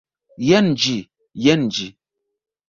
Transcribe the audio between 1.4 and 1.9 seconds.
jen ĝi!